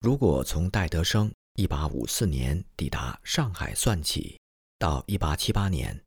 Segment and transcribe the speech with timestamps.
[0.00, 4.38] 如果从戴德生1854年抵达上海算起，
[4.78, 6.04] 到1878年，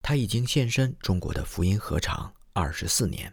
[0.00, 3.30] 他已经现身中国的福音合场二十四年。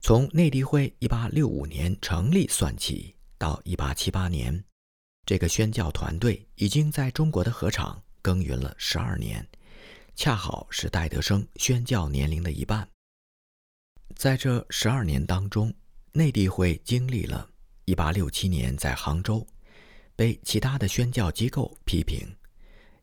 [0.00, 4.64] 从内地会1865年成立算起，到1878年，
[5.26, 9.46] 这个宣教团队已经在中国的合场耕耘了十二年，
[10.14, 12.88] 恰好是戴德生宣教年龄的一半。
[14.16, 15.74] 在这十二年当中，
[16.12, 17.50] 内地会经历了。
[17.88, 19.46] 一八六七年，在杭州
[20.14, 22.28] 被其他的宣教机构批评；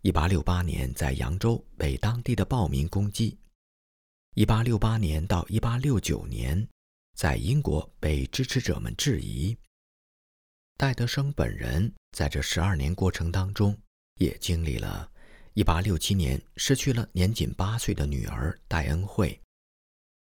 [0.03, 3.35] 一八六八年，在扬州被当地的暴民攻击；
[4.35, 6.67] 一八六八年到一八六九年，
[7.15, 9.57] 在英国被支持者们质疑。
[10.77, 13.75] 戴德生本人在这十二年过程当中，
[14.19, 15.11] 也经历了：
[15.55, 19.29] 一八六七年失去了年仅八岁的女儿戴恩惠；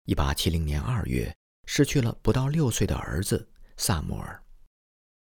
[0.07, 1.31] 一八七零年二月
[1.67, 3.47] 失去了不到六岁的儿子
[3.77, 4.43] 萨摩尔。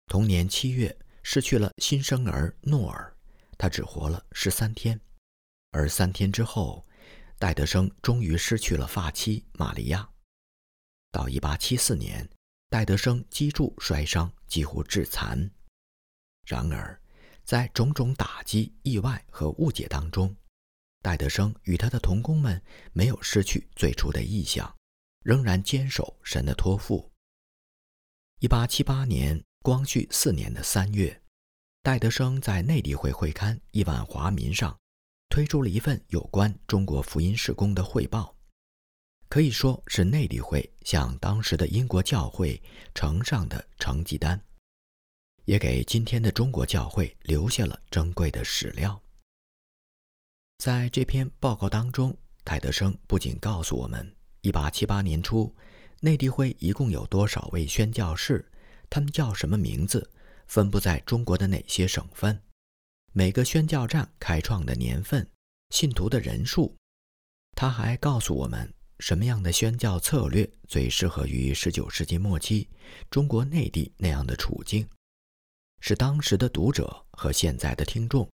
[0.07, 3.13] 同年七月，失去了新生儿诺尔，
[3.59, 4.99] 他只活了十三天。
[5.73, 6.87] 而三天之后，
[7.41, 10.09] 戴德生终于失去了发妻玛利亚。
[11.11, 12.27] 到一八七四年，
[12.71, 15.51] 戴德生脊柱摔伤，几乎致残。
[16.47, 16.99] 然而，
[17.43, 20.35] 在种种打击、意外和误解当中，
[21.03, 24.73] 戴德生与他的同工们没有失去最初的意向，
[25.25, 27.11] 仍然坚守神的托付。
[28.39, 29.43] 一八七八年。
[29.67, 31.21] 光绪四年的三月，
[31.83, 34.79] 戴德生在内地会会刊《亿万华民》上
[35.29, 38.33] 推出了一份有关中国福音事工的汇报，
[39.29, 42.63] 可以说是内地会向当时的英国教会
[42.95, 44.41] 呈上的成绩单，
[45.47, 49.03] 也给今天的中国教会留下了珍贵的史料。
[50.59, 55.53] 在这篇报告当中，戴德生不仅告诉我们，1878年初，
[55.99, 58.49] 内地会一共有多少位宣教士。
[58.89, 60.11] 他们叫什么名字？
[60.47, 62.41] 分布在中国的哪些省份？
[63.13, 65.29] 每个宣教站开创的年份，
[65.71, 66.77] 信徒的人数。
[67.57, 72.69] 他还告诉我们，什么样的宣教策略最适合于19世纪末期
[73.11, 74.89] 中国内地那样的处境，
[75.81, 78.31] 使当时的读者和现在的听众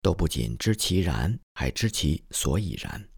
[0.00, 3.08] 都不仅知其然，还知其所以然。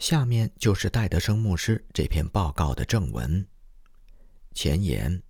[0.00, 3.44] 下面就是戴德生牧师这篇报告的正文。
[4.54, 5.20] 前言。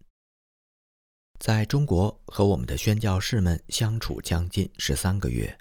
[1.39, 5.59] 在中国和我们的宣教士们相处将近十三个月，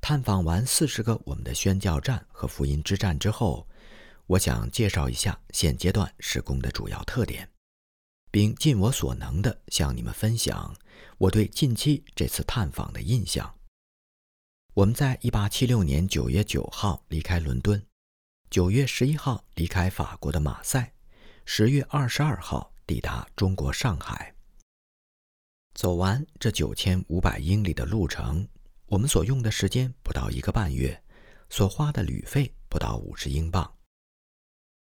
[0.00, 3.68] 探访完四十个我们的宣教站和福音之战之后，
[4.26, 7.50] 我想介绍一下现阶段施工的主要特点，
[8.30, 10.74] 并尽我所能地向你们分享
[11.18, 13.54] 我对近期这次探访的印象。
[14.74, 17.84] 我们在一八七六年九月九号离开伦敦，
[18.48, 20.92] 九月十一号离开法国的马赛，
[21.44, 24.35] 十月二十二号抵达中国上海。
[25.76, 28.48] 走完这九千五百英里的路程，
[28.86, 31.02] 我们所用的时间不到一个半月，
[31.50, 33.70] 所花的旅费不到五十英镑。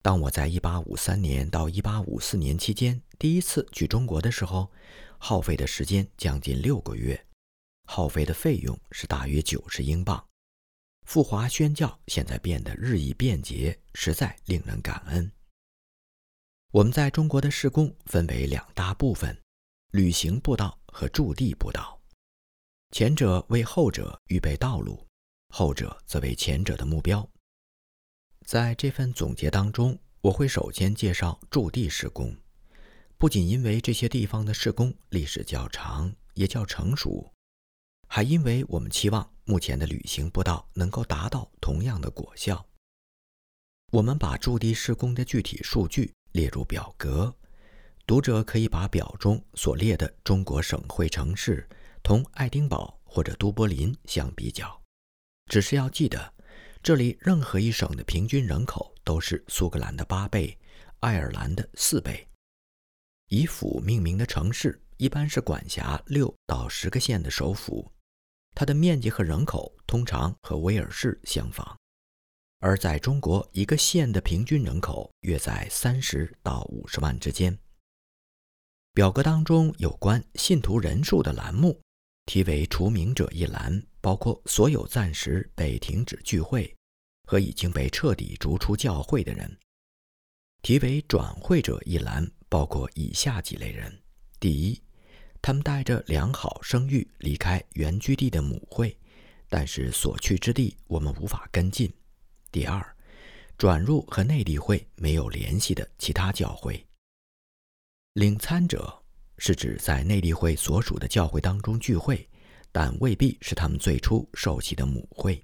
[0.01, 4.71] 当我在一八五三年到一八五四年期间第一次去中国的时候，
[5.19, 7.23] 耗费的时间将近六个月，
[7.85, 10.25] 耗费的费用是大约九十英镑。
[11.05, 15.31] 富华宣教现在变得日益便捷，实在令人感恩。
[16.71, 19.39] 我们在中国的施工分为两大部分。
[19.91, 21.99] 旅行步道和驻地步道，
[22.91, 25.07] 前者为后者预备道路，
[25.49, 27.27] 后者则为前者的目标。
[28.45, 32.37] 在这份总结当中，我会首先介绍驻地施工，
[33.17, 37.33] 不仅因为这些地方的施工历史较长，也较成熟，
[38.07, 42.63] 还因为我们期望目前的旅行步道能够达到同样的果效。
[43.91, 47.35] 我们把驻地施工的具体数据列入表格。
[48.09, 51.69] 读者可以把表中所列的中国省会城市
[52.01, 54.81] 同爱丁堡或者都柏林相比较，
[55.45, 56.33] 只是要记得，
[56.81, 60.57] 这里任何一省的平均人口都是苏格兰的八倍，
[61.01, 62.27] 爱尔兰的四倍。
[63.27, 67.91] 以府命名的城市一般是管辖六到十个县的首府，
[68.55, 71.75] 它的面积和人口通常和威尔士相仿，
[72.59, 77.55] 而在中国，一个县的平均人口约在三十到五十万之间。
[78.93, 81.79] 表格当中有关信徒人数的栏目，
[82.25, 86.75] 题为“除名者”一栏，包括所有暂时被停止聚会
[87.27, 89.47] 和已经被彻底逐出教会的人；
[90.63, 93.95] 题为“转会者”一栏，包括以下几类人：
[94.39, 94.81] 第一，
[95.41, 98.97] 他们带着良好声誉离开原居地的母会，
[99.47, 101.87] 但是所去之地我们无法跟进；
[102.51, 102.83] 第二，
[103.55, 106.83] 转入和内地会没有联系的其他教会。
[108.19, 109.01] 领参者
[109.37, 112.29] 是指在内地会所属的教会当中聚会，
[112.69, 115.41] 但未必是他们最初受洗的母会。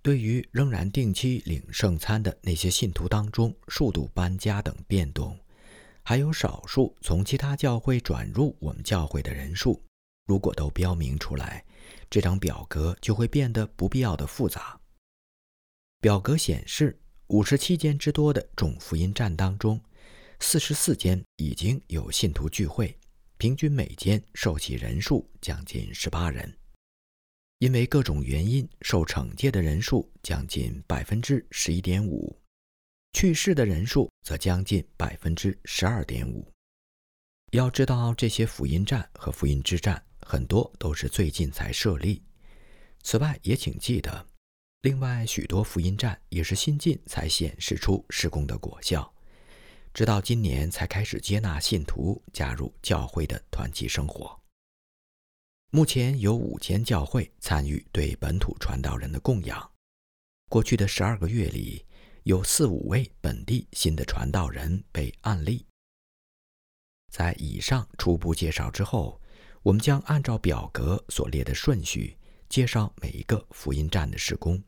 [0.00, 5.38] 对于仍然定期领圣餐的那些信徒当中，数度搬家等变动，
[6.02, 9.84] 还有少数从其他教会转入我们教会的人数，
[10.24, 11.62] 如果都标明出来，
[12.08, 14.80] 这张表格就会变得不必要的复杂。
[16.00, 19.78] 表格显示，五十七间之多的众福音站当中，
[20.42, 22.98] 四十四间已经有信徒聚会，
[23.36, 26.58] 平均每间受洗人数将近十八人。
[27.58, 32.34] 因为各种原因受惩戒的人数将近百分之十一点五，
[33.12, 36.50] 去世的人数则将近百分之十二点五。
[37.52, 42.22] 要知道，这些福音站和福音之站很多都是最近才设立。
[43.02, 44.26] 此外，也请记得，
[44.80, 49.12] 另外许多福音站也是新近才显示出施工的果效，
[49.92, 54.40] 直到今年才开始接纳信徒加入教会的团契生活。
[55.70, 59.70] 目前有五间教会参与对本土传道人的供养。
[60.48, 61.86] 过去的十二个月里，
[62.24, 65.64] 有四五位本地新的传道人被案例。
[67.12, 69.20] 在以上初步介绍之后，
[69.62, 74.60] 我们将按照表格所列的顺序介绍每一个福音站的施工。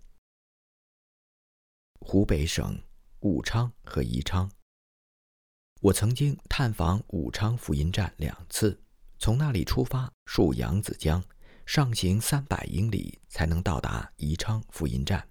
[2.01, 2.81] 湖北省
[3.21, 4.51] 武昌和宜昌，
[5.83, 8.81] 我曾经探访武昌福音站两次。
[9.19, 11.21] 从那里出发，溯扬子江，
[11.67, 15.29] 上行三百英里才能到达宜昌福音站。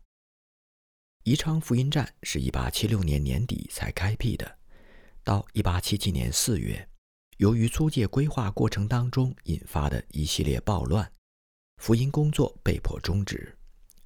[1.23, 4.59] 宜昌福音站是一八七六年年底才开辟的，
[5.23, 6.85] 到一八七七年四月，
[7.37, 11.09] 由于租界规划过程当中引发的一系列暴乱，
[11.77, 13.57] 福音工作被迫终止，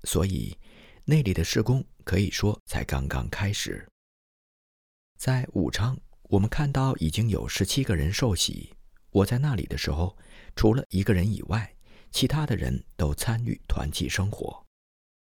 [0.04, 0.56] 所以
[1.06, 3.88] 那里的施工可以说才刚刚开始。
[5.18, 5.98] 在武昌，
[6.30, 8.74] 我们看到已经有十七个人受洗。
[9.12, 10.18] 我在那里的时候，
[10.56, 11.76] 除了一个人以外，
[12.12, 14.66] 其他的人都参与团契生活。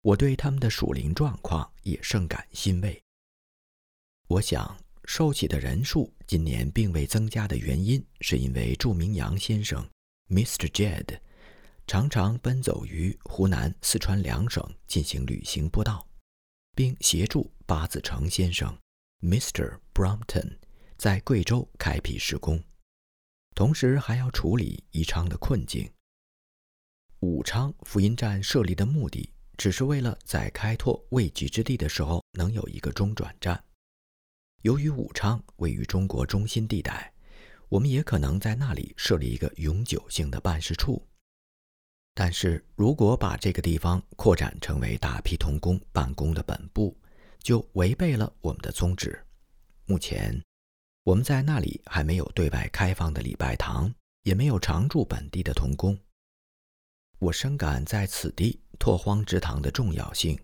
[0.03, 3.03] 我对他们的属灵状况也甚感欣慰。
[4.29, 9.87] 我想，受洗的人数今年并未增加的原因，是因为著名杨先生
[10.29, 10.69] Mr.
[10.71, 11.19] Jed
[11.87, 16.07] 常常奔走于湖南、四川两省进行旅行播道，
[16.75, 18.77] 并协助八字成先生
[19.21, 19.79] Mr.
[19.93, 20.57] Brompton
[21.01, 22.63] 在贵州开辟施工。
[23.55, 25.91] 同时还要处理宜昌的困境。
[27.21, 33.65] 武昌福音站设立的目的，只是为了在开拓未及之地的时候能有一个中转站。
[34.61, 37.11] 由于武昌位于中国中心地带，
[37.71, 41.03] 我们也可能在那里设立一个永久性的办事处。
[42.13, 46.95] 但是如果把这个地方扩展成为大批童工办公的本部，
[47.39, 49.19] 就违背了我们的宗旨。
[49.87, 50.39] 目前。
[51.05, 53.93] 我们在那里还没有对外开放的礼拜堂，
[54.23, 55.99] 也没有常驻本地的童工。
[57.19, 60.39] 我深感在此地拓荒之堂的重要性，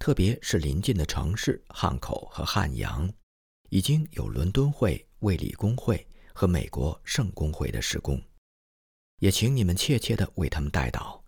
[0.00, 3.12] 特别是临近的城市汉口和汉阳，
[3.70, 6.04] 已经有伦敦会、卫理公会
[6.34, 8.20] 和美国圣公会的施工。
[9.20, 11.20] 也请你们切切地为他们代祷，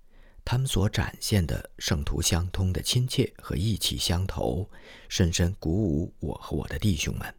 [0.44, 4.68] 他们所展现的圣徒相通的亲切和意气相投，
[5.08, 7.34] 深深鼓舞我和我的弟兄们。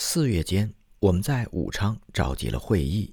[0.00, 3.12] 四月间，我们在武昌召集了会议，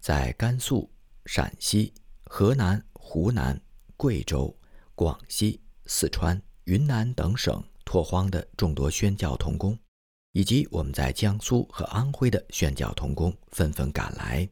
[0.00, 0.90] 在甘肃、
[1.26, 1.94] 陕西、
[2.24, 3.58] 河南、湖南、
[3.96, 4.52] 贵州、
[4.96, 9.78] 广西、四川、云南等省拓荒的众多宣教同工，
[10.32, 14.48] 以及我们在江苏和安徽的宣教同工纷纷赶来。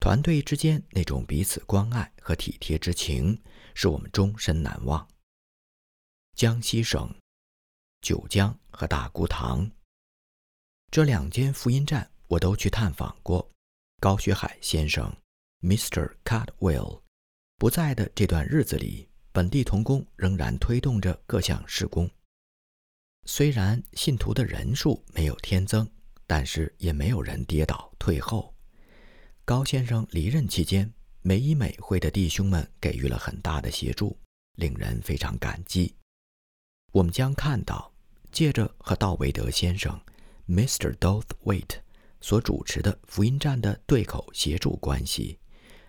[0.00, 3.38] 团队之间那种彼此关爱和体贴之情，
[3.74, 5.06] 使我们终身难忘。
[6.34, 7.14] 江西省
[8.00, 9.70] 九江和大沽塘。
[10.92, 13.50] 这两间福音站我都去探访过。
[13.98, 15.10] 高学海先生
[15.62, 16.12] （Mr.
[16.22, 17.00] Cutwell）
[17.56, 22.10] 不在的这段日子里，本地童工仍然推动着各项施工。
[23.24, 25.90] 虽然信徒的人数没有添增，
[26.26, 28.54] 但是也没有人跌倒退后。
[29.46, 34.14] 高先生离任期间，美以美会的弟兄们给予了很大的协助，
[34.56, 35.96] 令人非常感激。
[36.92, 37.90] 我们将看到，
[38.30, 39.98] 借着和道维德先生。
[40.48, 40.94] Mr.
[40.96, 41.78] Dothwaite
[42.20, 45.38] 所主持的福音站的对口协助关系，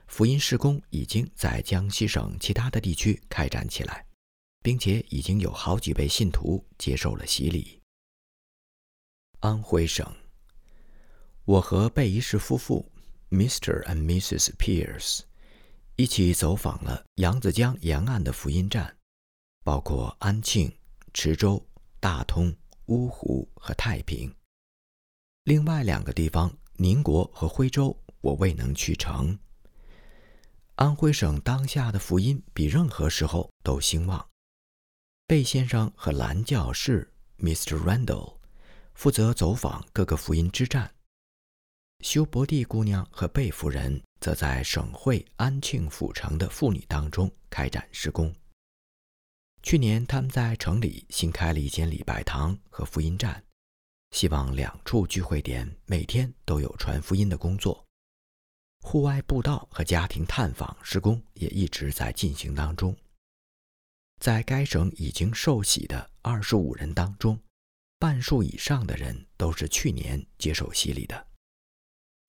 [0.08, 4.06] 福音施工已经在江西省其他的地区开展起来，
[4.62, 7.80] 并且已经有好几位信徒接受了洗礼。
[9.40, 10.10] 安徽省，
[11.46, 12.90] 我和贝伊士夫妇
[13.30, 13.84] Mr.
[13.86, 14.56] and Mrs.
[14.56, 15.22] Pierce
[15.98, 18.96] 一起走访了扬子江沿岸的福音站，
[19.64, 20.72] 包括安庆、
[21.14, 21.64] 池州、
[22.00, 22.56] 大通、
[22.86, 24.34] 芜湖和太平。
[25.44, 29.38] 另外两个地方宁国和徽州，我未能去成。
[30.76, 34.26] 安徽省当下的福音比任何时候都兴旺。
[35.28, 37.78] 贝先生和蓝教士 Mr.
[37.78, 38.38] Randall
[38.94, 40.90] 负责走访各个福音之战。
[42.00, 48.34] 修伯蒂姑娘和贝夫人则在省会安庆府城的妇女当中开展施工。
[49.62, 53.44] 去年，他们在城里新开了一间礼拜堂和福音站，
[54.13, 57.84] 希望两处聚会点每天都有传福音的工作。
[58.82, 62.96] 户外布道和家庭探访施工也一直在进行当中。
[64.22, 67.38] 在该省已经受洗的二十五人当中，
[67.98, 71.27] 半数以上的人都是去年接受洗礼的。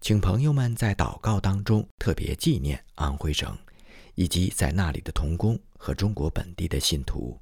[0.01, 3.57] 请朋友们在祷告当中特别纪念安徽省，
[4.15, 7.39] 以及在那里的童工和中国本地的信徒。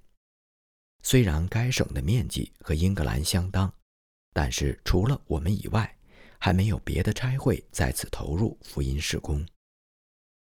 [1.05, 3.73] 虽然该省的面积和英格兰相当，
[4.33, 5.97] 但是除了我们以外，
[6.39, 9.47] 还没有别的差会在此投入福音事工。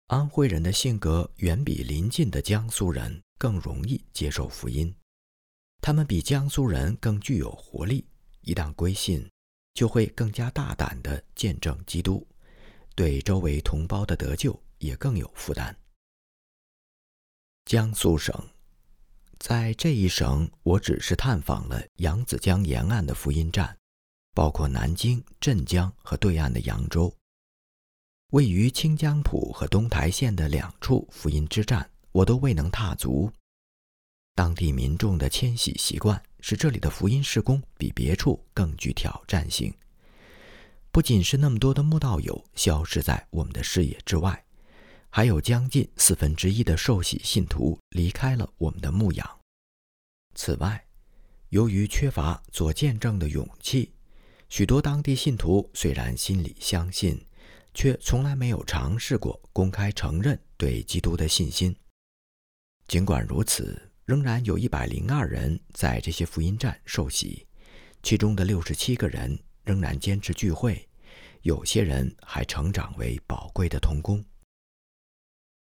[0.08, 4.94] 安徽人的性格远比邻近的江苏人更容易接受福音，
[5.80, 8.06] 他们比江苏人更具有活力，
[8.42, 9.28] 一旦归信。
[9.74, 12.26] 就会更加大胆地见证基督，
[12.96, 15.78] 对周围同胞的得救也更有负担。
[17.64, 18.34] 江苏省，
[19.38, 23.76] 在这一省，我只是探访了扬子江沿岸的福音站，
[24.34, 27.14] 包括南京、镇江和对岸的扬州。
[28.32, 33.30] 位于清江浦和东台县的两处福音之站，我都未能踏足。
[34.34, 39.72] 当地民众的迁徙习惯使这里的福音事工比别处更具挑战性。
[40.90, 44.44] 不仅是那么多的慕道友消失在我们的视野之外，
[45.10, 49.40] 还有将近四分之一的受洗信徒离开了我们的牧养。
[50.34, 50.86] 此外，
[51.48, 53.92] 由于缺乏做见证的勇气，
[54.48, 57.20] 许多当地信徒虽然心里相信，
[57.74, 61.74] 却从来没有尝试过公开承认对基督的信心。
[62.86, 63.84] 尽管如此。
[64.08, 67.46] 仍然有一百零二人在这些福音站受洗，
[68.02, 70.88] 其中的六十七个人仍然坚持聚会，
[71.42, 74.24] 有些人还成长为宝贵的童工。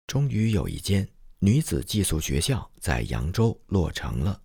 [0.06, 1.08] 终于有一间
[1.38, 4.40] 女子寄宿学校在扬州落成了，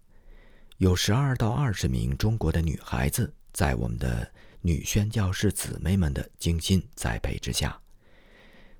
[0.77, 7.80] 有十二到二十名中国的女孩子在我们的女宣教士姊妹们的精心栽培之下，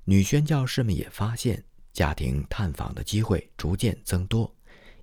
[0.04, 4.54] 女宣教士们也发现家庭探访的机会逐渐增多。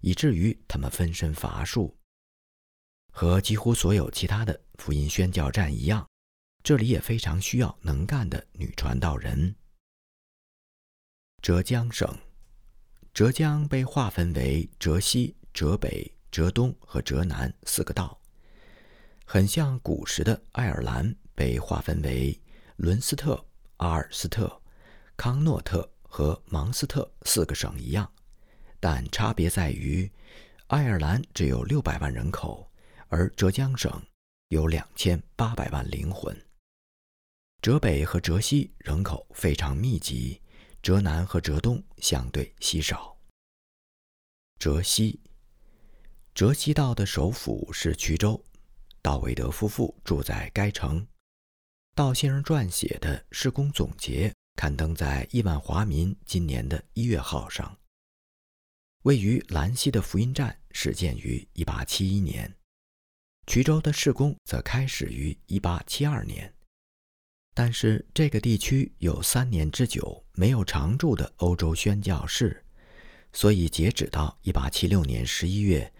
[0.00, 1.92] 以至于他们分身乏术。
[3.12, 6.06] 和几乎所有其他的福音宣教站一样，
[6.62, 9.52] 这里也非常需要能干的女传道人。
[11.40, 12.18] 浙江省，
[13.14, 18.20] 浙江被划分为浙西、浙北、浙东和浙南四个道，
[19.24, 22.38] 很像古时的爱尔兰被划分为
[22.76, 23.42] 伦斯特、
[23.76, 24.60] 阿尔斯特、
[25.16, 28.10] 康诺特和芒斯特四个省一样。
[28.80, 30.10] 但差别在于，
[30.66, 32.70] 爱尔兰只有六百万人口，
[33.06, 34.02] 而浙江省
[34.48, 36.36] 有两千八百万灵魂。
[37.62, 40.40] 浙北和浙西人口非常密集，
[40.82, 43.16] 浙南和浙东相对稀少。
[44.58, 45.20] 浙西，
[46.34, 48.42] 浙西道的首府是衢州，
[49.02, 51.06] 道维德夫妇住在该城。
[51.94, 57.76] 道先生撰写的施工总结刊登在《亿万华民》今年的一月号上。
[59.02, 62.56] 位于兰溪的福音站始建于1871年，
[63.46, 66.54] 衢州的施工则开始于1872年。
[67.60, 72.64] 但是这个地区有三年之久没有常驻的欧洲宣教士，
[73.32, 75.92] 所以截止到1876年11月，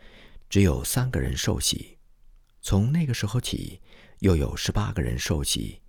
[0.48, 1.98] 只有三个人受洗。
[2.60, 3.80] 从那个时候起，
[4.20, 5.80] 又有18个人受洗，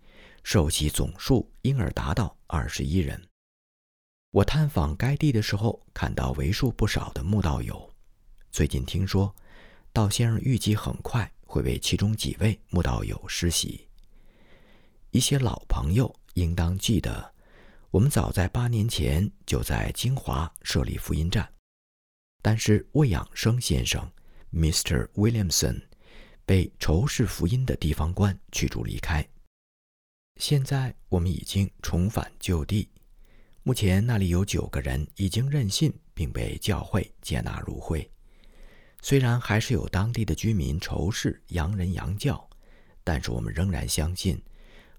[0.43, 3.27] 受洗总数因而达到21人。
[4.31, 7.93] 我探访该地的时候，看到为数不少的慕道友。
[8.49, 9.35] 最近听说，
[9.93, 13.88] 道先生预计很快会为其中几位慕道友施洗。
[15.11, 17.33] 一些老朋友应当记得，
[17.89, 21.51] 我们早在八年前就在金华设立福音站，
[22.43, 24.11] 但是魏养生先生
[24.53, 25.07] （Mr.
[25.13, 25.81] Williamson）
[26.45, 29.27] 被仇视福音的地方官驱逐离开。
[30.35, 32.87] 现在我们已经重返旧地。
[33.63, 38.09] 目前那里有九个人已经认信并被教会接纳入会，
[39.01, 42.47] 虽然还是有当地的居民仇视洋人洋教，
[43.03, 44.41] 但是我们仍然相信，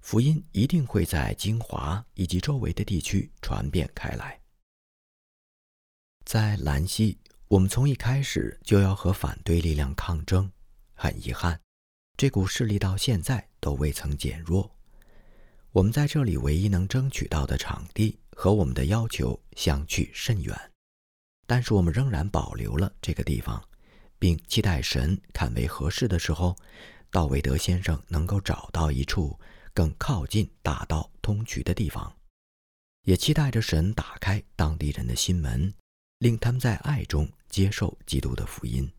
[0.00, 4.40] 福音一定会在金华以及周围的地区传遍开来。
[6.24, 10.50] 在兰溪，我们从一开始就要和反对力量抗争，
[10.94, 11.60] 很遗憾，
[12.16, 14.70] 这股势力到现在都未曾减弱。
[15.72, 20.56] 我们在这里唯一能争取到的场地和我们的要求相去甚远，
[21.46, 23.62] 但是我们仍然保留了这个地方，
[24.18, 26.56] 并期待神看为合适的时候，
[27.10, 29.38] 道维德先生能够找到一处
[29.72, 32.16] 更靠近大道通衢的地方，
[33.02, 35.72] 也期待着神打开当地人的心门，
[36.18, 38.90] 令他们在爱中接受基督的福音。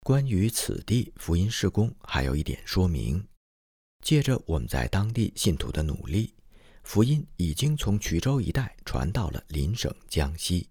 [0.00, 3.26] 关于此地福音事工，还有一点说明：
[4.02, 6.34] 借着我们在当地信徒的努力，
[6.84, 10.68] 福音已经从衢州一带传到了邻省江西、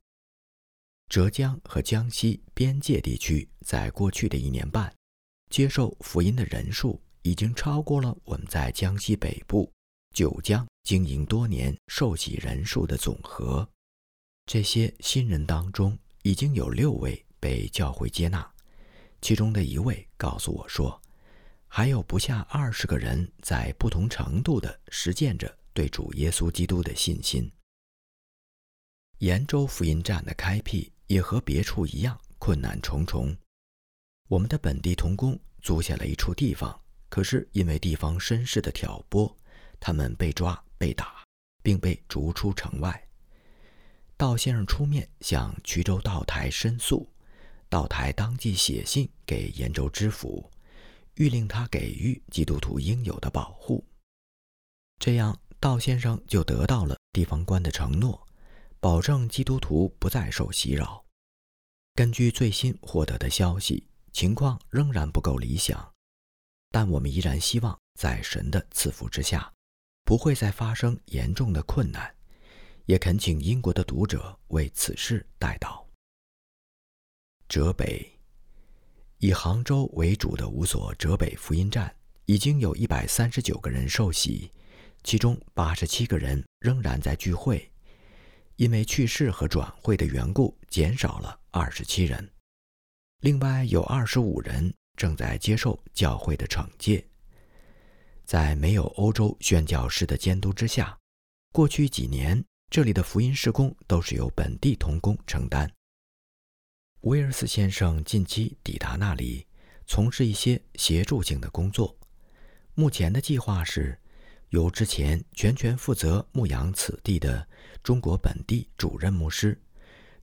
[1.09, 3.47] 浙江和江西边界地区。
[3.61, 4.91] 在过去的一年半，
[5.49, 9.71] 接受福音的人数已经超过了我们在江西北部
[10.13, 13.67] 九江经营多年受洗人数的总和。
[14.45, 18.49] 这些新人当中，已经有六位被教会接纳。
[19.21, 21.01] 其中的一位告诉我说，
[21.67, 27.51] 还有不下二十个人在不同程度地实践着对主耶稣基督的信心。
[29.17, 33.35] 延州福音站的开辟也和别处一样困难重重。
[34.29, 39.37] 我们的本地童工租下了一处地方，可是因为地方绅士的挑拨，
[39.79, 41.23] 他们被抓、被打，
[41.63, 43.07] 并被逐出城外。
[44.17, 47.07] 道先生出面向衢州道台申诉。
[47.69, 50.49] 道台当即写信给延州知府，
[51.15, 53.85] 欲令他给予基督徒应有的保护。
[54.99, 58.25] 这样，道先生就得到了地方官的承诺，
[58.79, 61.03] 保证基督徒不再受袭扰。
[61.93, 65.93] 根据最新获得的消息，情况仍然不够理想，
[66.71, 69.51] 但我们依然希望在神的赐福之下，
[70.03, 72.13] 不会再发生严重的困难，
[72.85, 75.85] 也恳请英国的读者为此事代祷。
[77.47, 78.05] 浙北，
[79.19, 81.95] 以杭州为主的五所浙北福音站，
[82.25, 84.51] 已经有一百三十九个人受洗，
[85.03, 87.71] 其中八十七个人仍然在聚会，
[88.57, 92.29] 因为去世和转会的缘故，减少了二十七人。
[93.21, 97.07] 另外有二十五人正在接受教会的惩戒。
[98.25, 100.97] 在没有欧洲宣教师的监督之下，
[101.53, 105.71] 过去几年这里的福音施工都是由本地童工承担。
[107.01, 109.47] 威尔斯先生近期抵达那里，
[109.85, 111.95] 从事一些协助性的工作。
[112.73, 113.97] 目前的计划是，
[114.49, 117.47] 由之前全权负责牧养此地的
[117.81, 119.57] 中国本地主任牧师，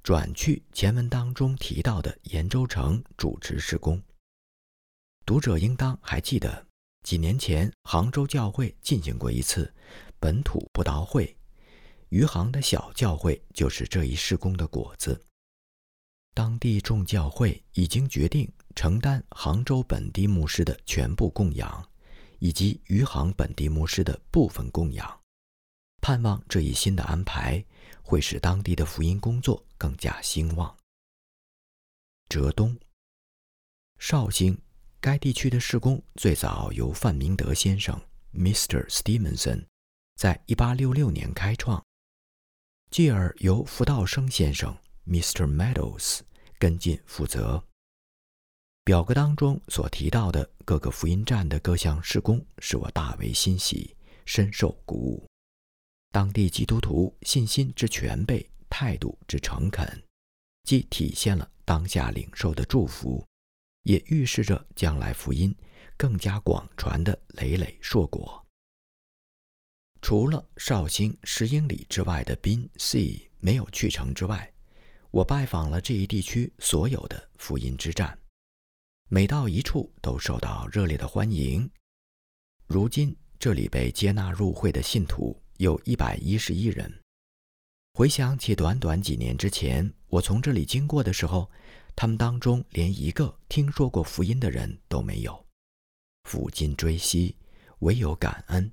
[0.02, 4.02] 转去前文当中提到的延州城主持施工。
[5.26, 6.66] 读者应当还记得，
[7.02, 9.72] 几年前杭州教会进行过一次
[10.18, 11.34] 本土布道会，
[12.10, 15.18] 余杭的小教会就是这一施工的果子。
[16.34, 21.88] 当地众教会已经决定承担杭州本地牧师的全部供养，
[22.38, 25.20] 以及余杭本地牧师的部分供养，
[26.02, 27.64] 盼望这一新的安排
[28.02, 30.76] 会使当地的福音工作更加兴旺。
[32.28, 32.76] 浙东、
[33.98, 34.58] 绍兴
[35.04, 37.94] 该地区的施工最早由范明德先生
[38.32, 38.88] （Mr.
[38.88, 39.66] Stevenson）
[40.16, 41.84] 在1866年开创，
[42.90, 44.74] 继而由福道生先生。
[45.06, 45.44] Mr.
[45.46, 46.20] Meadows
[46.58, 47.62] 跟进负责。
[48.82, 55.26] 表格当中所提到的各个福音站的各项施工，使我大为欣喜，深受鼓舞。
[56.12, 60.02] 当地基督徒信心之全备，态度之诚恳，
[60.62, 63.22] 既体现了当下领受的祝福，
[63.84, 65.54] 也预示着将来福音
[65.96, 68.44] 更加广传的累累硕果。
[70.02, 74.52] 除了绍兴十英里之外的宾 C 没有去成之外，
[75.10, 78.18] 我拜访了这一地区所有的福音之站，
[79.08, 81.70] 每到一处都受到热烈的欢迎。
[82.66, 86.92] 如今这里被接纳入会的信徒有一百一十一人。
[87.94, 91.50] 回想起短短几年之前我从这里经过的时候，
[91.96, 95.46] 他们当中连一个听说过福音的人都没有。
[96.28, 97.36] 抚今追昔，
[97.80, 98.70] 唯有感恩。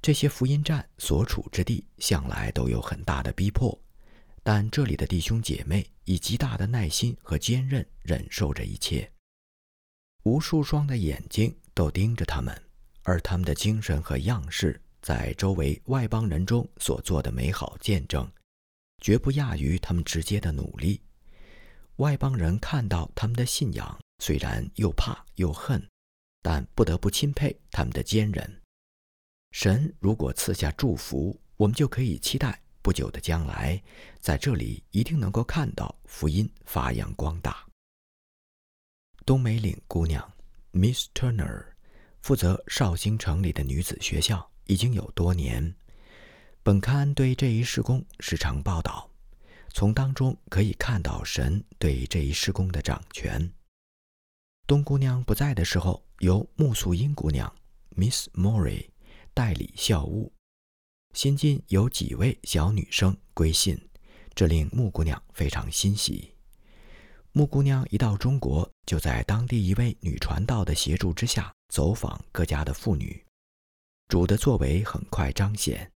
[0.00, 3.78] 这些福音站所处之地向来都有很大的逼迫。
[4.42, 9.12] 但这里的弟兄姐妹以极大的耐心和坚韧忍受着一切，
[10.22, 12.58] 无数双的眼睛都盯着他们，
[13.02, 18.26] 而他们的精神和样式在周围外邦人中所做的美好见证，
[19.02, 21.02] 绝不亚于他们直接的努力。
[21.98, 25.84] 外邦人看到他们的信仰，虽然又怕又恨，
[26.42, 28.62] 但不得不钦佩他们的坚韧。
[29.50, 32.60] 神如果赐下祝福，我们就可以期待。
[32.82, 33.82] 不久的将来，
[34.20, 37.66] 在这里一定能够看到福音发扬光大。
[39.26, 40.32] 东梅岭姑娘
[40.70, 41.66] Miss Turner
[42.22, 45.74] 负责绍兴城里的女子学校，已经有多年。
[46.62, 49.10] 本刊对这一施工时常报道，
[49.72, 53.52] 从当中可以看到神对这一施工的掌权。
[54.66, 57.52] 冬姑娘不在的时候，由木素英姑娘
[57.96, 58.88] （Miss Mori）
[59.32, 60.32] 代理校务。
[61.14, 63.80] 新近有几位小女生归信，
[64.34, 66.34] 这令木姑娘非常欣喜。
[67.32, 73.24] 木姑娘一到中国，就在当地一位女传道的协助之下，走访各家的妇女。
[74.08, 75.90] 主的作为很快彰显。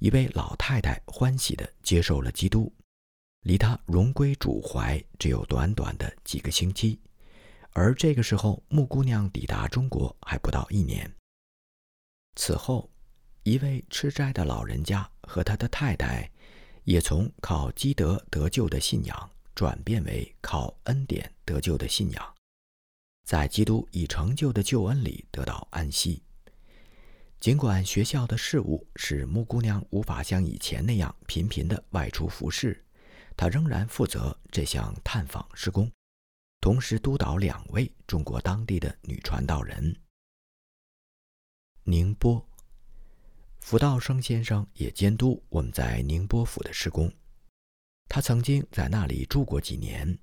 [0.00, 2.72] 一位老太太欢喜地接受了基督，
[3.42, 7.00] 离他荣归主怀只有短短的几个星期，
[7.72, 11.10] 而这个时候木姑娘抵达中国还不到一年。
[12.36, 12.90] 此后，
[13.42, 16.30] 一位吃斋的老人家和他的太太，
[16.84, 22.34] 也从靠积德得救的信仰转变为靠恩典得救的信仰，
[23.26, 26.22] 在基督已成就的救恩里得到安息。
[27.40, 32.84] 尽管学校的事务使木姑娘无法像以前那样频频地外出服侍，
[33.40, 35.90] 他仍然负责这项探访施工，
[36.60, 39.96] 同时督导两位中国当地的女传道人。
[41.84, 42.46] 宁波，
[43.60, 47.10] 福道生先生也监督我们在宁波府的施工，
[48.10, 50.18] 他曾经在那里住过几年。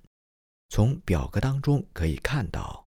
[0.68, 2.86] 从表格当中可以看到，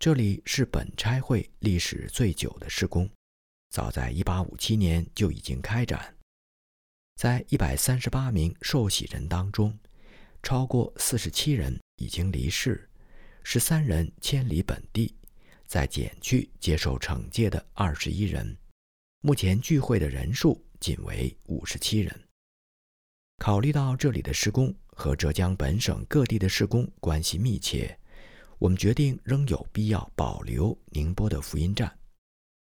[0.00, 3.08] 这里是本差会历史最久的施工。
[3.68, 6.12] 早在1857年就已经开展，
[7.20, 9.78] 在138名受洗人当中，
[10.42, 12.88] 超过47人已经离世
[13.44, 15.14] ，13人迁离本地，
[15.66, 18.56] 再减去接受惩戒的21人，
[19.20, 22.20] 目前聚会的人数仅为57人。
[23.36, 27.94] 考虑到这里的施工和浙江本省各地的施工关系密切，
[28.58, 31.94] 我们决定仍有必要保留宁波的福音站。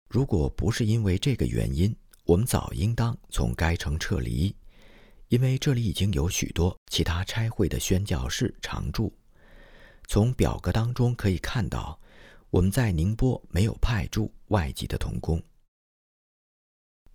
[0.07, 4.55] 如果不是因为这个原因，我们早应当从该城撤离，
[5.27, 9.15] 因为这里已经有许多其他差会的宣教士常住。
[10.07, 11.99] 从表格当中可以看到，
[12.49, 15.41] 我们在宁波没有派驻外籍的童工。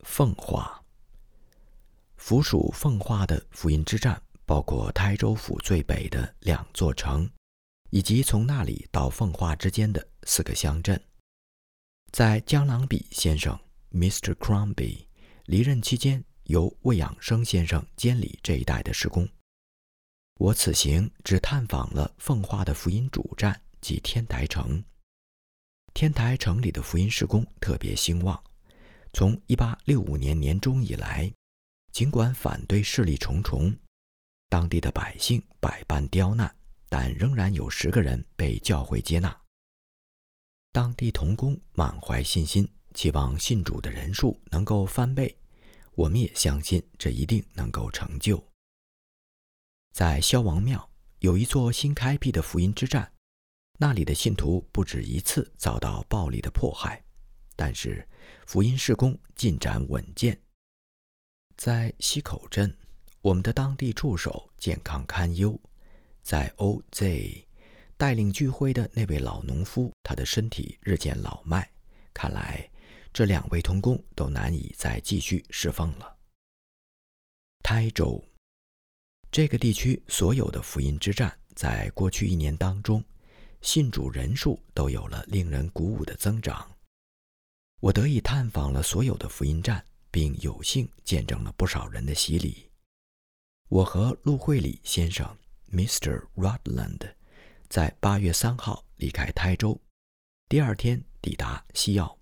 [0.01, 0.81] 奉化，
[2.17, 7.29] 府属奉化的福音之站包括台州府最北的两座城，
[7.91, 11.01] 以及从那里到奉化之间的四个乡镇。
[12.13, 13.59] 在江郎比先生
[13.93, 14.35] （Mr.
[14.35, 15.07] Crombie）
[15.45, 19.29] 离任期间，由魏养生先生监理这一带的施工。
[20.39, 24.83] 我此行只探访了奉化的福音主站及天台城。
[25.93, 28.43] 天台城里的福音施工特别兴旺。
[29.13, 31.31] 从1865年年中以来，
[31.93, 33.77] 尽管反对势力重重，
[34.49, 36.55] 当地的百姓百般刁难，
[36.89, 39.37] 但仍然有十个人被教会接纳。
[40.73, 45.37] 当地童工满怀信心，期望信主的人数能够翻倍。
[45.95, 48.43] 我们也相信这一定能够成就。
[49.93, 53.13] 在萧王庙有一座新开辟的福音之站，
[53.79, 57.03] 那里的信徒不止一次遭到暴力的迫害，
[57.57, 58.09] 但是
[58.47, 60.41] 福音事工进展稳健。
[61.57, 62.75] 在溪口镇，
[63.21, 65.61] 我们的当地助手健康堪忧，
[66.23, 67.45] 在 OZ。
[67.97, 71.71] 带领聚会的那位老农夫，他的身体日渐老迈，
[72.15, 72.70] 看来
[73.13, 76.17] 这两位童工都难以再继续侍奉了。
[77.63, 78.25] 台州
[79.31, 83.05] 这个地区所有的福音之战，在过去一年当中，
[83.61, 86.71] 信主人数都有了令人鼓舞的增长。
[87.81, 92.71] 我得以探访了所有的福音站，并有幸见证了不少人的洗礼。
[93.69, 95.39] 我和陆惠礼先生
[95.73, 96.27] （Mr.
[96.35, 97.15] Rutland）。
[97.69, 99.81] 在八月三号离开台州，
[100.49, 102.20] 第二天抵达西澳。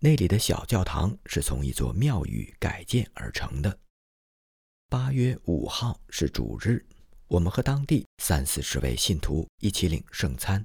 [0.00, 3.78] 那里的小教堂是从一座庙宇改建而成的。
[4.88, 6.84] 八月五号是主日，
[7.26, 10.64] 我们和当地三四十位信徒一起领圣餐。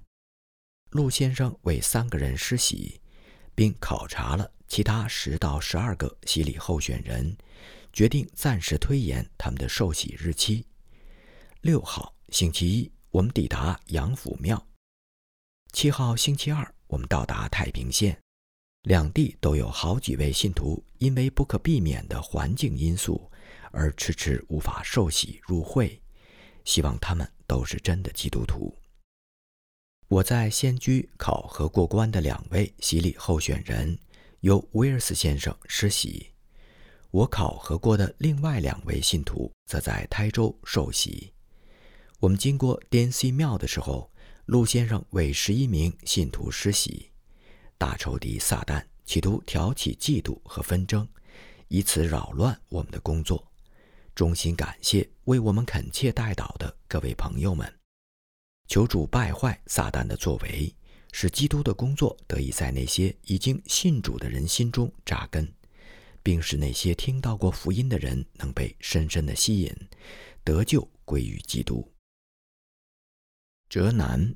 [0.92, 3.02] 陆先生为三个人施洗，
[3.56, 7.36] 并考察了其他十到十二个洗礼候选人，
[7.92, 10.66] 决定暂时推延他们的受洗日期。
[11.62, 12.92] 六号星期一。
[13.14, 14.68] 我们抵达杨府庙。
[15.72, 18.23] 七号星期二，我们到达太平县。
[18.84, 23.32] 两地都有好几位信徒因为不可避免的环境因素
[23.72, 26.02] 而迟迟无法受洗入会，
[26.66, 28.78] 希望他们都是真的基督徒。
[30.10, 33.98] 我在仙居考核过关的两位洗礼候选人
[34.42, 36.28] 由威尔斯先生施洗，
[37.10, 41.32] 我考核过的另外两位信徒则在台州受洗。
[42.20, 44.12] 我们经过滇西庙的时候，
[44.46, 47.10] 陆先生为十一名信徒施洗，
[47.84, 51.06] 大仇敌撒旦企图挑起嫉妒和纷争，
[51.68, 53.46] 以此扰乱我们的工作。
[54.16, 57.70] 衷心感谢为我们恳切代祷的各位朋友们。
[58.70, 60.74] 求主败坏撒旦的作为，
[61.12, 65.54] 使基督的工作得以在那些已经信主的人心中扎根，
[66.24, 69.76] 并使那些听到过福音的人能被深深的吸引，
[70.46, 71.86] 得救归于基督。
[73.68, 74.34] 哲南，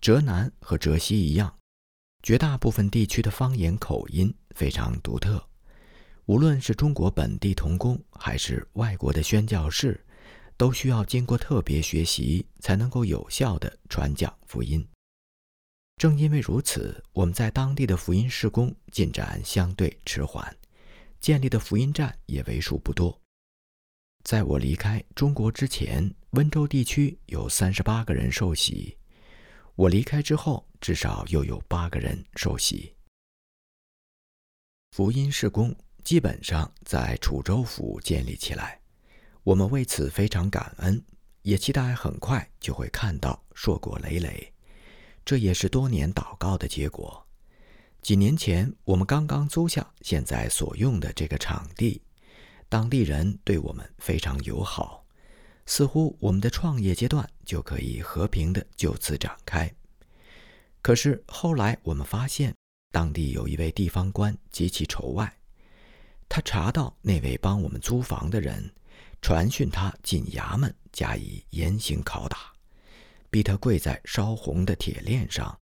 [0.00, 1.58] 哲南和哲西一样，
[2.22, 5.42] 绝大部分地区的方言口音非常独特。
[6.26, 10.04] 无论是中国本地童工，还是外国的宣教士。
[10.56, 14.86] 都需要经过特别学习，才能够有效地传讲福音。
[15.96, 20.54] 正因为如此，我们在当地的福音施工进展相对迟缓，
[21.18, 23.18] 建立的福音站也为数不多。
[24.22, 28.94] 在我离开中国之前，温州地区有三十八个人受洗；
[29.76, 32.94] 我离开之后，至少又有八个人受洗。
[34.92, 38.80] 福音施工基本上在楚州府建立起来。
[39.42, 41.02] 我们为此非常感恩，
[41.42, 44.52] 也期待很快就会看到硕果累累。
[45.24, 47.26] 这也是多年祷告的结果。
[48.02, 52.02] 几年前，我们刚刚租下现在所用的这个场地，
[52.68, 55.06] 当地人对我们非常友好，
[55.66, 59.72] 似乎我们的创业阶段就可以和平的就此展开。
[60.82, 62.54] 可是后来我们发现，
[62.90, 65.32] 当地有一位地方官极其仇外，
[66.28, 68.72] 他查到那位帮我们租房的人。
[69.22, 72.50] 传讯他进衙门，加以严刑拷打，
[73.28, 75.54] 逼他跪在烧红的铁链上，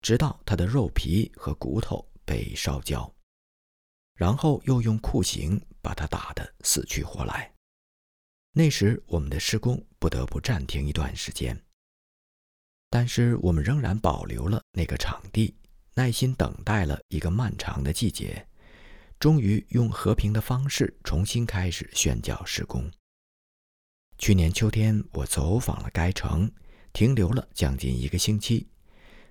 [0.00, 3.14] 直到他的肉皮和骨头被烧焦，
[4.14, 7.52] 然后又用酷刑把他打得死去活来。
[8.54, 11.62] 那时我们的施工不得不暂停一段时间，
[12.92, 15.56] 但是我们仍然保留了那个场地，
[15.94, 18.46] 耐心等待了一个漫长的季节，
[19.18, 22.90] 终于用和平的方式重新开始宣教施工。
[24.18, 26.52] 去年秋天，我走访了该城，
[26.92, 28.68] 停留了将近一个星期，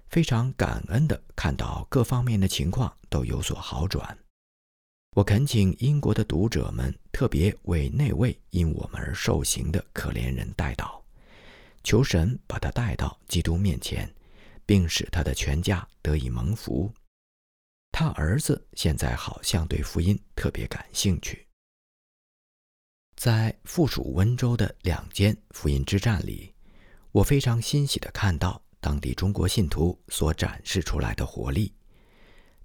[0.09, 4.17] 非常感恩地看到各方面的情况都有所好转。
[5.15, 11.00] 我恳请英国的读者们特别为那位因我们而受刑的可怜人代祷，
[11.83, 14.13] 求神把他带到基督面前，
[14.65, 16.91] 并使他的全家得以蒙福。
[17.91, 21.47] 他儿子现在好像对福音特别感兴趣。
[23.15, 26.53] 在附属温州的两间福音之战里，
[27.11, 31.73] 我非常欣喜地看到当地中国信徒所展示出来的活力。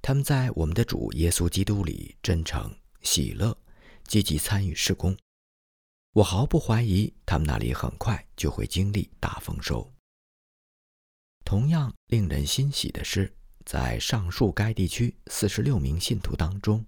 [0.01, 3.57] 他们在我们的主耶稣基督里真诚、喜乐、
[4.05, 5.17] 积极参与施工。
[6.17, 9.93] 我毫不怀疑他们那里很快就会经历大丰收。
[11.45, 13.31] 同样令人欣喜的是，
[13.67, 16.83] 在上述该地区四十六名信徒当中，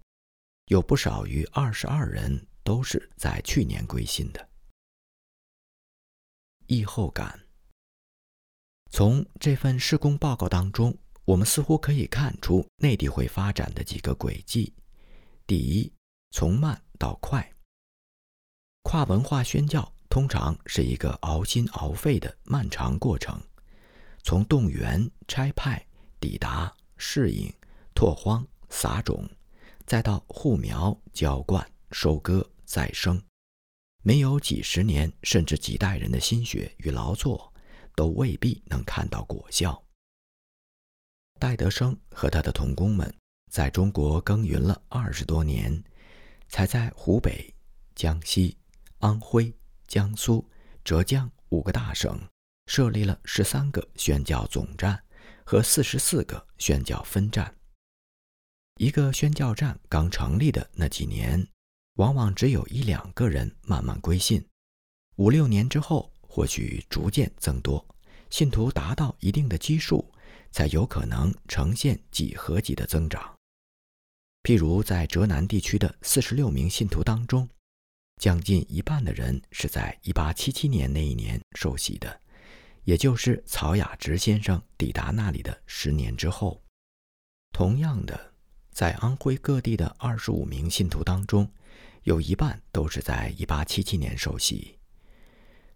[0.68, 2.44] 有不少于二十二人。
[2.64, 4.46] 都是在去年归信的。
[6.66, 7.46] 译后感。
[8.90, 14.74] 从这份施工报告当中，我们似乎可以看出内地会发展的几个轨迹：
[15.46, 15.90] 第一，
[16.30, 17.50] 从慢到快。
[18.90, 23.38] 跨文化宣教通常是一个熬心熬肺的漫长过程，
[24.22, 25.86] 从动员、拆派、
[26.18, 27.52] 抵达、适应、
[27.94, 29.28] 拓荒、撒种，
[29.84, 32.42] 再到护苗、浇灌、收割。
[32.64, 33.22] 再生，
[34.02, 37.52] 没有几十年甚至几代人的心血与劳作，
[37.94, 39.84] 都未必能看到果效。
[41.38, 43.14] 戴德生和他的同工们
[43.50, 45.84] 在中国耕耘了二十多年，
[46.48, 47.54] 才在湖北、
[47.94, 48.57] 江西、
[48.98, 49.52] 安徽、
[49.86, 50.48] 江苏、
[50.84, 52.20] 浙江五个大省
[52.66, 55.02] 设立了十三个宣教总站
[55.44, 57.54] 和四十四个宣教分站。
[58.76, 61.46] 一个宣教站刚成立的那几年。
[61.98, 64.40] 往往只有一两个人慢慢归信，
[65.16, 67.84] 五六年之后，或许逐渐增多，
[68.30, 70.08] 信徒达到一定的基数，
[70.52, 73.34] 才有可能呈现几何级的增长。
[74.44, 77.48] 譬如在浙南地区的四十六名信徒当中，
[78.18, 82.20] 将近一半的人是在一八七七年那一年受洗的，
[82.84, 86.60] 也就是曹雅直先生抵达那里的十年之后。
[87.52, 88.34] 同样的，
[88.72, 91.50] 在安徽各地的二十五名信徒当中，
[92.02, 94.76] 有一半都是在1877年受洗。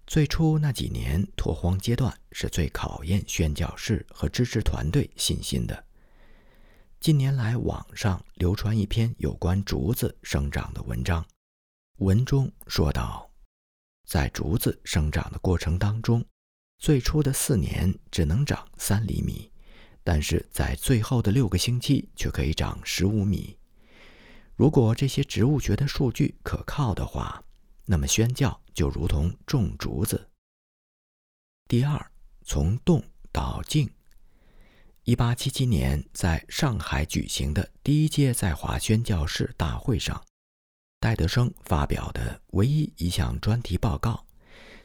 [0.07, 5.85] 最初那几年拓荒阶段是最考验宣教士和支持团队信心的。
[7.01, 11.25] 近年来，网上流传一篇有关竹子生长的文章，
[12.03, 13.31] 文中说道，
[14.09, 16.25] 在竹子生长的过程当中，
[16.79, 19.49] 最初的四年只能长三厘米，
[20.03, 23.57] 但是在最后的六个星期却可以长十五米。
[24.57, 27.41] 如果这些植物学的数据可靠的话，
[27.87, 30.29] 那么宣教就如同种竹子。
[31.69, 32.11] 第二，
[32.45, 33.89] 从动到静。
[35.05, 40.21] 一八七七年在上海举行的第一届在华宣教士大会上，
[41.03, 44.25] 戴德生发表的唯一一项专题报告，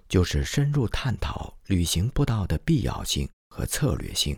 [0.09, 4.35] 就是深入探讨旅行布道的必要性和策略性。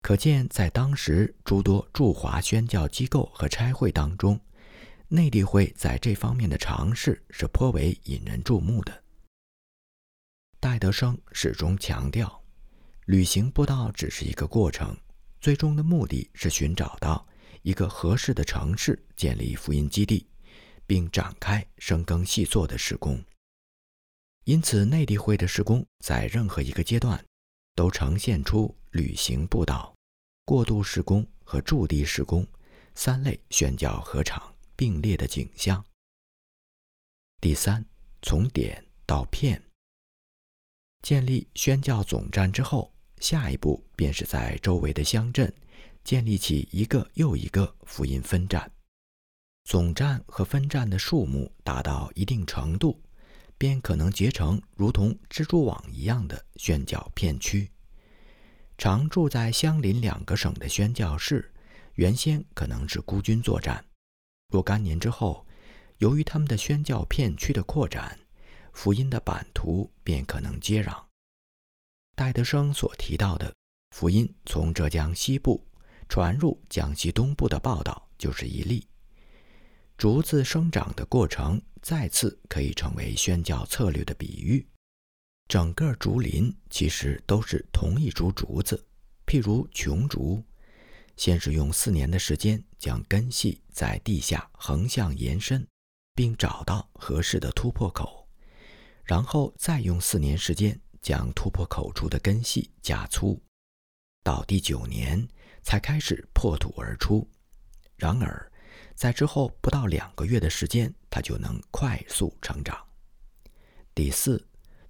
[0.00, 4.38] 可见，在当时诸多驻华宣教机构和差会当中，
[5.08, 9.02] 内地会在这方面的尝试是颇为引人注目的。
[10.60, 12.40] 戴德生始终强调，
[13.06, 14.96] 旅行布道只是一个过程，
[15.40, 17.26] 最终的目的是寻找到
[17.62, 20.24] 一个合适的城市，建立福音基地，
[20.86, 23.22] 并展开深耕细作的施工。
[24.44, 27.24] 因此，内地会的施工在任何一个阶段，
[27.74, 29.94] 都呈现出旅行布道。
[30.44, 32.46] 过渡施工和驻地施工
[32.94, 35.82] 三类宣教合场并列的景象。
[37.40, 37.82] 第三，
[38.20, 39.62] 从点到片。
[41.00, 45.50] 建立宣教总站之后，下一步便是在周围的乡镇
[46.02, 48.70] 建立起一个又一个福音分站。
[49.64, 53.00] 总站和分站的数目达到一定程度，
[53.56, 57.70] 便可能结成如同蜘蛛网一样的宣教片区。
[58.76, 61.50] 常住在相邻两个省的宣教士，
[61.94, 63.82] 原先可能是孤军作战。
[64.52, 65.46] 若干年之后，
[65.98, 68.18] 由于他们的宣教片区的扩展，
[68.72, 71.02] 福音的版图便可能接壤。
[72.14, 73.52] 戴德生所提到的
[73.92, 75.66] 福音从浙江西部
[76.08, 78.86] 传入江西东部的报道，就是一例。
[79.96, 84.66] 竹子生长的过程，再次可以成为宣教策略的比喻。
[85.48, 88.84] 整个竹林其实都是同一株竹子，
[89.26, 90.42] 譬如琼竹，
[91.16, 95.66] 先是用四年的时间将根系在地下横向延伸，
[96.14, 98.26] 并找到合适的突破口，
[99.04, 103.40] 然后再用四年时间将突破口处的根系加粗，
[104.22, 105.28] 到第九年
[105.62, 107.30] 才开始破土而出。
[107.96, 108.50] 然而，
[108.94, 112.76] 在之后不到两个月的时间，它就能快速成长。
[113.94, 114.44] 第四。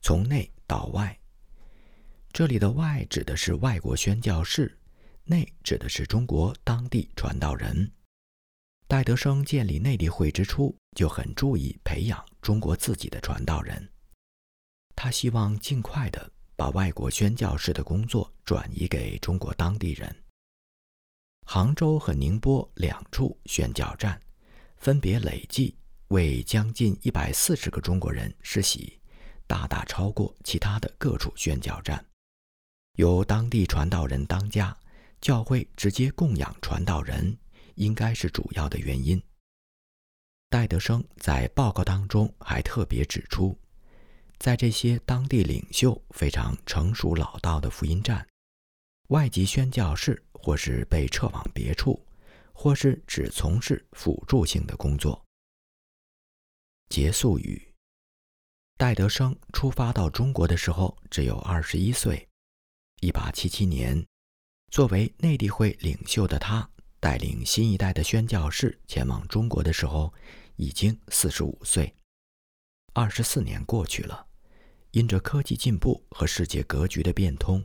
[0.07, 1.19] 从内到外，
[2.31, 4.79] 这里的“外”指的是外国宣教士，
[5.25, 7.90] 内指的是中国当地传道人。
[8.87, 13.90] 戴德生建立内地会之初，就很注意培养中国自己的传道人。
[14.95, 20.24] 他希望尽快的把外国宣教士的工作转移给中国当地人。
[21.44, 24.20] 杭州和宁波两处宣教站，
[24.76, 25.76] 分别累计
[26.09, 28.98] 为将近一百四十个中国人施洗。
[29.46, 32.02] 大大超过其他的各处宣教站，
[32.96, 34.74] 由当地传道人当家，
[35.20, 37.37] 教会直接供养传道人，
[37.74, 39.22] 应该是主要的原因。
[40.48, 43.57] 戴德生在报告当中还特别指出，
[44.38, 48.26] 在这些当地领袖非常成熟老道的福音站，
[49.09, 52.05] 外籍宣教士或是被撤往别处，
[52.53, 55.23] 或是只从事辅助性的工作。
[56.88, 57.71] 结束语。
[58.77, 62.29] 戴德生出发到中国的时候只有二十一岁。
[63.01, 64.05] 一八七七年，
[64.71, 70.12] 作为内地会领袖的他，带领新一代的宣教士前往中国的时候，
[70.57, 71.95] 已经四十五岁。
[72.95, 74.27] 二十四年过去了，
[74.93, 77.64] 因着科技进步和世界格局的变通，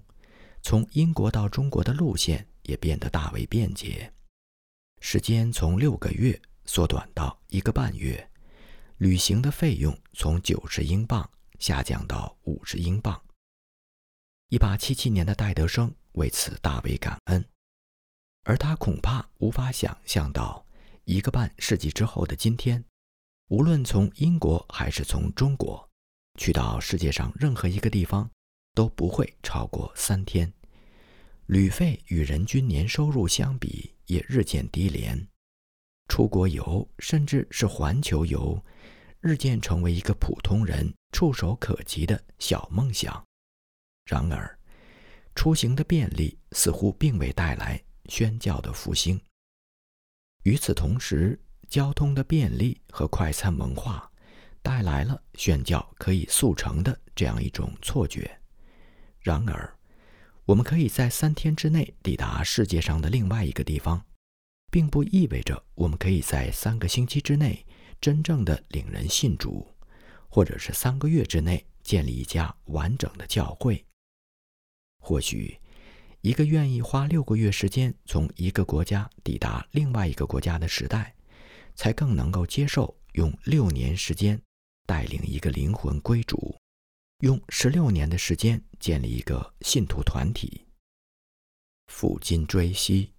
[0.61, 4.11] 从英国到中国的路线也变得大为便捷，
[4.99, 8.29] 时间从六个月缩短到一个半月。
[8.97, 13.21] 旅行的费用从九十英镑下降到五十英镑。
[14.49, 17.47] 一八七七年的戴德生为此大为感恩，
[18.43, 20.65] 而他恐怕无法想象到
[21.05, 22.83] 一个半世纪之后的今天，
[23.47, 25.89] 无论从英国还是从中国，
[26.37, 28.29] 去到世界上任何一个地方
[28.79, 30.49] 都不会超过三天，
[31.47, 35.27] 旅费与人均年收入相比也日渐低廉。
[36.07, 38.63] 出国游，甚至是环球游，
[39.19, 43.21] 日渐成为一个普通人触手可及的小梦想。
[44.05, 44.57] 然而，
[45.35, 49.19] 出行的便利似乎并未带来宣教的复兴。
[50.43, 54.09] 与此同时，交通的便利和快餐文化
[54.61, 58.38] 带来了宣教可以速成的这样一种错觉。
[59.29, 59.77] 然而，
[60.45, 64.03] 我们可以在三天之内抵达世界上的另外一个地方。
[64.71, 67.65] 并不意味着我们可以在三个星期之内
[67.99, 69.67] 真正的领人信主，
[70.27, 73.83] 或者是三个月之内建立一家完整的教会。
[74.99, 75.59] 或许，
[76.21, 81.15] 一个愿意花六个月时间从一个国家抵达另外一个国家的时代，
[81.73, 84.39] 才更能够接受用六年时间
[84.85, 86.55] 带领一个灵魂归主，
[87.19, 90.65] 用十六年的时间建立一个信徒团体。
[91.91, 93.11] 抚今追昔，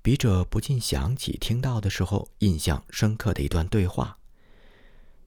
[0.00, 4.16] 笔者不禁想起听到的时候印象深刻的一段对话。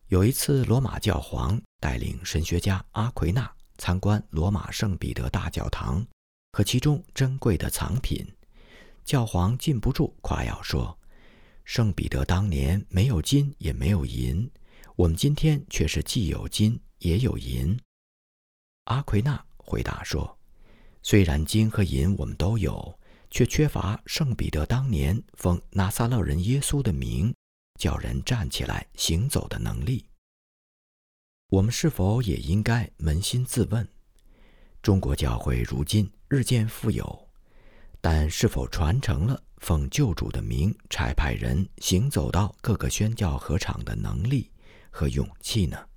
[0.08, 6.04] 有一次，罗马教皇带领神学家阿奎那参观罗马圣彼得大教堂。
[6.52, 8.26] 和其中珍贵的藏品，
[9.06, 10.98] 教皇禁不住夸耀说
[11.64, 14.50] ：“圣彼得当年没有金也没有银，
[14.96, 17.80] 我们今天却是既有金也有银。”
[18.90, 20.38] 阿奎那回答说
[21.04, 27.34] ：“虽然金和银我们都有，却缺乏圣彼得当年奉拿撒勒人耶稣的名
[27.80, 30.06] 叫人站起来行走的能力。
[31.50, 33.88] 我们是否也应该扪心自问？
[34.82, 37.28] 中国教会如今？”日渐富有，
[38.00, 44.52] 但是否传承了奉救主的名差派人行走到各个宣教合场的能力
[44.92, 45.89] 和勇气呢？